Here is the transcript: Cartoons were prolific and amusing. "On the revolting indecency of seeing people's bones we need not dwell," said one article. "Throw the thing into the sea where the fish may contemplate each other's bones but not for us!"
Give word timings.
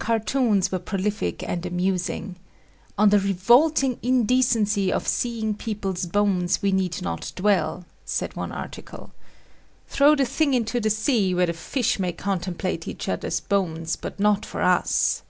Cartoons 0.00 0.72
were 0.72 0.80
prolific 0.80 1.44
and 1.48 1.64
amusing. 1.64 2.34
"On 2.98 3.10
the 3.10 3.20
revolting 3.20 4.00
indecency 4.02 4.92
of 4.92 5.06
seeing 5.06 5.54
people's 5.54 6.06
bones 6.06 6.60
we 6.60 6.72
need 6.72 7.00
not 7.02 7.30
dwell," 7.36 7.84
said 8.04 8.34
one 8.34 8.50
article. 8.50 9.12
"Throw 9.86 10.16
the 10.16 10.24
thing 10.26 10.54
into 10.54 10.80
the 10.80 10.90
sea 10.90 11.32
where 11.36 11.46
the 11.46 11.52
fish 11.52 12.00
may 12.00 12.12
contemplate 12.12 12.88
each 12.88 13.08
other's 13.08 13.38
bones 13.38 13.94
but 13.94 14.18
not 14.18 14.44
for 14.44 14.60
us!" 14.60 15.22